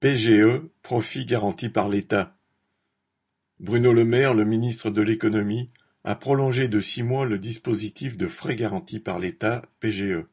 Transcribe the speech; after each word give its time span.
PGE, 0.00 0.62
profit 0.80 1.26
garanti 1.26 1.68
par 1.68 1.90
l'État. 1.90 2.34
Bruno 3.58 3.92
Le 3.92 4.06
Maire, 4.06 4.32
le 4.32 4.46
ministre 4.46 4.88
de 4.88 5.02
l'Économie, 5.02 5.68
a 6.04 6.14
prolongé 6.14 6.68
de 6.68 6.80
six 6.80 7.02
mois 7.02 7.26
le 7.26 7.38
dispositif 7.38 8.16
de 8.16 8.26
frais 8.26 8.56
garantis 8.56 8.98
par 8.98 9.18
l'État 9.18 9.62
PGE. 9.78 10.24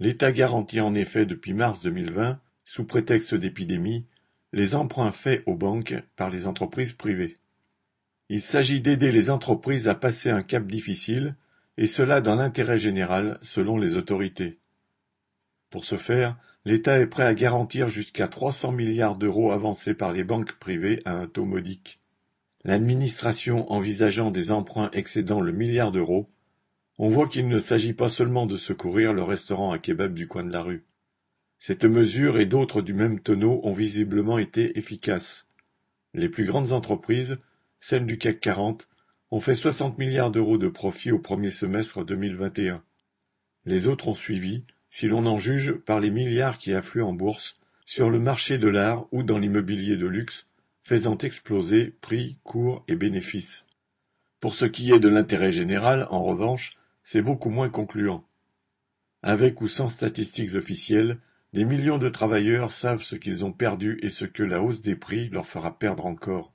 L'État 0.00 0.32
garantit 0.32 0.80
en 0.80 0.96
effet 0.96 1.24
depuis 1.24 1.54
mars 1.54 1.80
2020, 1.82 2.40
sous 2.64 2.84
prétexte 2.84 3.36
d'épidémie, 3.36 4.06
les 4.52 4.74
emprunts 4.74 5.12
faits 5.12 5.44
aux 5.46 5.54
banques 5.54 5.94
par 6.16 6.28
les 6.28 6.48
entreprises 6.48 6.94
privées. 6.94 7.38
Il 8.28 8.40
s'agit 8.40 8.80
d'aider 8.80 9.12
les 9.12 9.30
entreprises 9.30 9.86
à 9.86 9.94
passer 9.94 10.30
un 10.30 10.42
cap 10.42 10.66
difficile, 10.66 11.36
et 11.76 11.86
cela 11.86 12.20
dans 12.20 12.34
l'intérêt 12.34 12.78
général 12.78 13.38
selon 13.40 13.78
les 13.78 13.94
autorités. 13.94 14.58
Pour 15.70 15.84
ce 15.84 15.96
faire, 15.96 16.36
l'État 16.68 17.00
est 17.00 17.06
prêt 17.06 17.24
à 17.24 17.32
garantir 17.32 17.88
jusqu'à 17.88 18.28
300 18.28 18.72
milliards 18.72 19.16
d'euros 19.16 19.52
avancés 19.52 19.94
par 19.94 20.12
les 20.12 20.22
banques 20.22 20.52
privées 20.58 21.00
à 21.06 21.14
un 21.14 21.26
taux 21.26 21.46
modique. 21.46 21.98
L'administration 22.62 23.72
envisageant 23.72 24.30
des 24.30 24.52
emprunts 24.52 24.90
excédant 24.92 25.40
le 25.40 25.52
milliard 25.52 25.92
d'euros, 25.92 26.28
on 26.98 27.08
voit 27.08 27.26
qu'il 27.26 27.48
ne 27.48 27.58
s'agit 27.58 27.94
pas 27.94 28.10
seulement 28.10 28.44
de 28.44 28.58
secourir 28.58 29.14
le 29.14 29.22
restaurant 29.22 29.72
à 29.72 29.78
kebab 29.78 30.12
du 30.12 30.28
coin 30.28 30.44
de 30.44 30.52
la 30.52 30.60
rue. 30.60 30.84
Cette 31.58 31.86
mesure 31.86 32.38
et 32.38 32.44
d'autres 32.44 32.82
du 32.82 32.92
même 32.92 33.18
tonneau 33.18 33.60
ont 33.62 33.72
visiblement 33.72 34.38
été 34.38 34.78
efficaces. 34.78 35.46
Les 36.12 36.28
plus 36.28 36.44
grandes 36.44 36.72
entreprises 36.72 37.38
celles 37.80 38.06
du 38.06 38.18
CAC 38.18 38.40
40, 38.40 38.88
ont 39.30 39.40
fait 39.40 39.54
60 39.54 39.98
milliards 39.98 40.30
d'euros 40.30 40.58
de 40.58 40.68
profit 40.68 41.12
au 41.12 41.18
premier 41.18 41.50
semestre 41.50 42.04
2021. 42.04 42.82
Les 43.64 43.86
autres 43.86 44.08
ont 44.08 44.14
suivi, 44.14 44.64
si 44.90 45.08
l'on 45.08 45.26
en 45.26 45.38
juge 45.38 45.72
par 45.72 46.00
les 46.00 46.10
milliards 46.10 46.58
qui 46.58 46.72
affluent 46.72 47.02
en 47.02 47.12
bourse, 47.12 47.54
sur 47.84 48.10
le 48.10 48.18
marché 48.18 48.58
de 48.58 48.68
l'art 48.68 49.06
ou 49.12 49.22
dans 49.22 49.38
l'immobilier 49.38 49.96
de 49.96 50.06
luxe, 50.06 50.46
faisant 50.82 51.18
exploser 51.18 51.94
prix, 52.00 52.38
cours 52.44 52.84
et 52.88 52.96
bénéfices. 52.96 53.64
Pour 54.40 54.54
ce 54.54 54.64
qui 54.64 54.92
est 54.92 54.98
de 54.98 55.08
l'intérêt 55.08 55.52
général, 55.52 56.06
en 56.10 56.22
revanche, 56.22 56.76
c'est 57.02 57.22
beaucoup 57.22 57.50
moins 57.50 57.68
concluant. 57.68 58.24
Avec 59.22 59.60
ou 59.60 59.68
sans 59.68 59.88
statistiques 59.88 60.54
officielles, 60.54 61.18
des 61.52 61.64
millions 61.64 61.98
de 61.98 62.08
travailleurs 62.08 62.72
savent 62.72 63.02
ce 63.02 63.16
qu'ils 63.16 63.44
ont 63.44 63.52
perdu 63.52 63.98
et 64.02 64.10
ce 64.10 64.26
que 64.26 64.42
la 64.42 64.62
hausse 64.62 64.82
des 64.82 64.96
prix 64.96 65.28
leur 65.30 65.46
fera 65.46 65.78
perdre 65.78 66.06
encore. 66.06 66.52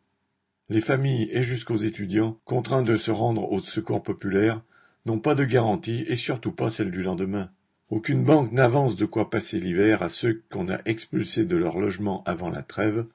Les 0.70 0.82
familles 0.82 1.30
et 1.32 1.44
jusqu'aux 1.44 1.78
étudiants, 1.78 2.40
contraints 2.46 2.84
de 2.84 2.96
se 2.96 3.12
rendre 3.12 3.52
au 3.52 3.60
secours 3.60 4.02
populaire, 4.02 4.62
n'ont 5.06 5.20
pas 5.20 5.36
de 5.36 5.44
garantie 5.44 6.06
et 6.08 6.16
surtout 6.16 6.52
pas 6.52 6.70
celle 6.70 6.92
du 6.92 7.04
lendemain. 7.04 7.52
Aucune 7.90 8.24
banque 8.24 8.52
n'avance 8.52 8.96
de 8.96 9.06
quoi 9.06 9.30
passer 9.30 9.60
l'hiver 9.60 10.02
à 10.02 10.10
ceux 10.10 10.44
qu'on 10.50 10.70
a 10.70 10.80
expulsés 10.86 11.46
de 11.46 11.58
leur 11.58 11.78
logement 11.80 12.24
avant 12.26 12.50
la 12.50 12.64
trêve, 12.64 13.06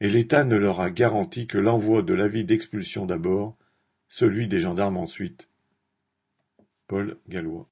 et 0.00 0.08
l'État 0.08 0.44
ne 0.44 0.56
leur 0.56 0.80
a 0.80 0.90
garanti 0.90 1.46
que 1.46 1.58
l'envoi 1.58 2.02
de 2.02 2.14
l'avis 2.14 2.44
d'expulsion 2.44 3.04
d'abord, 3.04 3.56
celui 4.08 4.46
des 4.46 4.60
gendarmes 4.60 4.96
ensuite. 4.96 5.48
Paul 6.86 7.18
Gallois 7.28 7.66